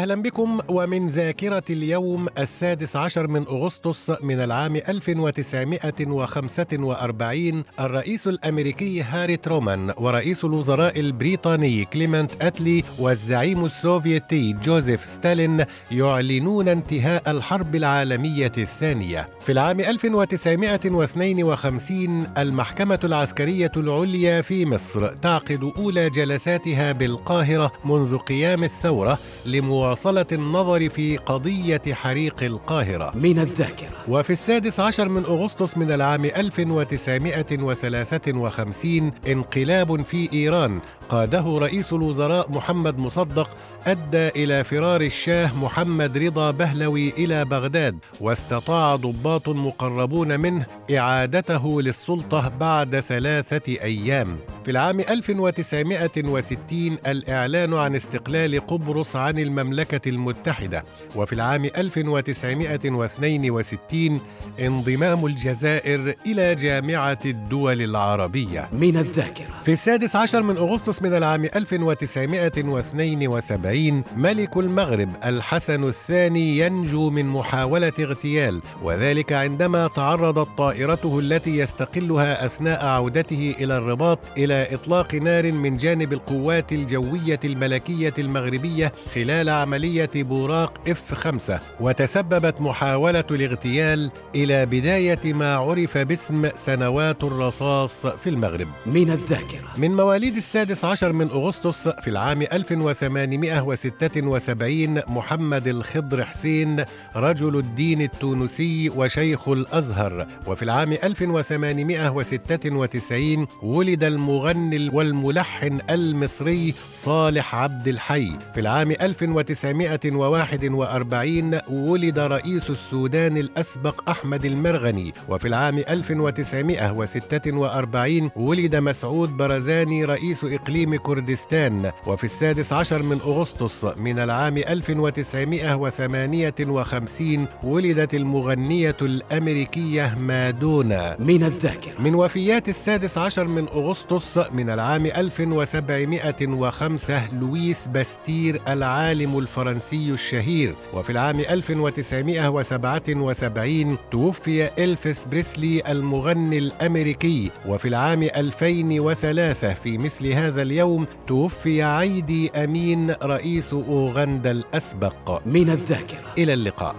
أهلا 0.00 0.14
بكم 0.14 0.58
ومن 0.68 1.08
ذاكرة 1.08 1.62
اليوم 1.70 2.26
السادس 2.38 2.96
عشر 2.96 3.26
من 3.26 3.46
أغسطس 3.46 4.10
من 4.22 4.40
العام 4.40 4.76
1945 4.76 7.64
الرئيس 7.80 8.28
الأمريكي 8.28 9.02
هاري 9.02 9.36
ترومان 9.36 9.92
ورئيس 9.96 10.44
الوزراء 10.44 11.00
البريطاني 11.00 11.84
كليمنت 11.84 12.42
أتلي 12.42 12.84
والزعيم 12.98 13.64
السوفيتي 13.64 14.52
جوزيف 14.52 15.04
ستالين 15.04 15.64
يعلنون 15.90 16.68
انتهاء 16.68 17.30
الحرب 17.30 17.74
العالمية 17.74 18.52
الثانية. 18.58 19.28
في 19.40 19.52
العام 19.52 19.80
1952 19.80 22.26
المحكمة 22.38 23.00
العسكرية 23.04 23.72
العليا 23.76 24.42
في 24.42 24.66
مصر 24.66 25.12
تعقد 25.12 25.72
أولى 25.76 26.10
جلساتها 26.10 26.92
بالقاهرة 26.92 27.72
منذ 27.84 28.18
قيام 28.18 28.64
الثورة. 28.64 29.18
لمواجهة 29.46 29.80
مواصلة 29.80 30.26
النظر 30.32 30.88
في 30.88 31.16
قضية 31.16 31.82
حريق 31.92 32.42
القاهرة. 32.42 33.12
من 33.14 33.38
الذاكرة. 33.38 33.88
وفي 34.08 34.32
السادس 34.32 34.80
عشر 34.80 35.08
من 35.08 35.24
أغسطس 35.24 35.76
من 35.76 35.92
العام 35.92 36.24
1953 36.24 39.12
انقلاب 39.28 40.02
في 40.02 40.32
إيران 40.32 40.80
قاده 41.08 41.58
رئيس 41.58 41.92
الوزراء 41.92 42.52
محمد 42.52 42.98
مصدق 42.98 43.56
أدى 43.86 44.28
إلى 44.28 44.64
فرار 44.64 45.00
الشاه 45.00 45.56
محمد 45.56 46.18
رضا 46.18 46.50
بهلوي 46.50 47.10
إلى 47.10 47.44
بغداد 47.44 47.98
واستطاع 48.20 48.96
ضباط 48.96 49.48
مقربون 49.48 50.40
منه 50.40 50.66
إعادته 50.96 51.82
للسلطة 51.82 52.52
بعد 52.60 53.00
ثلاثة 53.00 53.72
أيام. 53.82 54.38
في 54.64 54.70
العام 54.70 55.00
1960 55.00 56.96
الإعلان 57.06 57.74
عن 57.74 57.94
استقلال 57.94 58.66
قبرص 58.66 59.16
عن 59.16 59.38
المملكة 59.38 60.08
المتحدة 60.08 60.84
وفي 61.16 61.32
العام 61.32 61.64
1962 61.64 64.20
انضمام 64.60 65.26
الجزائر 65.26 66.14
إلى 66.26 66.54
جامعة 66.54 67.18
الدول 67.24 67.82
العربية. 67.82 68.68
من 68.72 68.96
الذاكرة. 68.96 69.46
في 69.64 69.72
السادس 69.72 70.16
عشر 70.16 70.42
من 70.42 70.56
أغسطس 70.56 71.02
من 71.02 71.14
العام 71.14 71.44
1972 71.44 74.02
ملك 74.16 74.56
المغرب 74.56 75.08
الحسن 75.24 75.84
الثاني 75.84 76.58
ينجو 76.58 77.10
من 77.10 77.26
محاولة 77.26 77.92
اغتيال 78.00 78.60
وذلك 78.82 79.32
عندما 79.32 79.88
تعرضت 79.88 80.48
طائرته 80.58 81.18
التي 81.18 81.58
يستقلها 81.58 82.46
أثناء 82.46 82.86
عودته 82.86 83.54
إلى 83.58 83.78
الرباط 83.78 84.18
إلى 84.36 84.49
إلى 84.50 84.74
إطلاق 84.74 85.14
نار 85.14 85.52
من 85.52 85.76
جانب 85.76 86.12
القوات 86.12 86.72
الجوية 86.72 87.40
الملكية 87.44 88.14
المغربية 88.18 88.92
خلال 89.14 89.48
عملية 89.48 90.10
بوراق 90.14 90.80
إف 90.88 91.14
5 91.14 91.60
وتسببت 91.80 92.60
محاولة 92.60 93.24
الاغتيال 93.30 94.10
إلى 94.34 94.66
بداية 94.66 95.32
ما 95.32 95.56
عرف 95.56 95.98
باسم 95.98 96.48
سنوات 96.56 97.24
الرصاص 97.24 98.06
في 98.06 98.30
المغرب. 98.30 98.68
من 98.86 99.10
الذاكرة. 99.10 99.68
من 99.76 99.96
مواليد 99.96 100.36
السادس 100.36 100.84
عشر 100.84 101.12
من 101.12 101.30
أغسطس 101.30 101.88
في 101.88 102.10
العام 102.10 102.42
1876 102.42 105.02
محمد 105.08 105.68
الخضر 105.68 106.24
حسين 106.24 106.84
رجل 107.16 107.58
الدين 107.58 108.02
التونسي 108.02 108.90
وشيخ 108.96 109.48
الأزهر. 109.48 110.26
وفي 110.46 110.62
العام 110.62 110.92
1896 110.92 113.46
ولد 113.62 114.04
المغ 114.04 114.39
المغني 114.40 114.88
والملحن 114.92 115.78
المصري 115.90 116.74
صالح 116.94 117.54
عبد 117.54 117.88
الحي. 117.88 118.30
في 118.54 118.60
العام 118.60 118.90
1941 118.90 121.58
ولد 121.68 122.18
رئيس 122.18 122.70
السودان 122.70 123.36
الأسبق 123.36 124.10
أحمد 124.10 124.44
المرغني. 124.44 125.14
وفي 125.28 125.48
العام 125.48 125.78
1946 125.78 128.30
ولد 128.36 128.76
مسعود 128.76 129.36
برزاني 129.36 130.04
رئيس 130.04 130.44
إقليم 130.44 130.96
كردستان. 130.96 131.90
وفي 132.06 132.24
السادس 132.24 132.72
عشر 132.72 133.02
من 133.02 133.18
أغسطس 133.26 133.84
من 133.84 134.18
العام 134.18 134.56
1958 134.56 137.46
ولدت 137.62 138.14
المغنية 138.14 138.96
الأمريكية 139.02 140.16
مادونا. 140.20 141.16
من 141.18 141.44
الذاكرة. 141.44 142.00
من 142.00 142.14
وفيات 142.14 142.68
السادس 142.68 143.18
عشر 143.18 143.48
من 143.48 143.68
أغسطس 143.68 144.29
من 144.38 144.70
العام 144.70 145.06
1705 145.06 147.34
لويس 147.34 147.86
باستير 147.86 148.60
العالم 148.68 149.38
الفرنسي 149.38 150.10
الشهير. 150.10 150.74
وفي 150.94 151.12
العام 151.12 151.40
1977 151.40 153.98
توفي 154.10 154.84
إلفيس 154.84 155.24
بريسلي 155.24 155.82
المغني 155.88 156.58
الأمريكي. 156.58 157.50
وفي 157.66 157.88
العام 157.88 158.22
2003 158.22 159.74
في 159.74 159.98
مثل 159.98 160.26
هذا 160.26 160.62
اليوم 160.62 161.06
توفي 161.26 161.82
عيدي 161.82 162.50
أمين 162.50 163.10
رئيس 163.22 163.72
أوغندا 163.72 164.50
الأسبق. 164.50 165.46
من 165.46 165.70
الذاكرة. 165.70 166.20
إلى 166.38 166.54
اللقاء. 166.54 166.96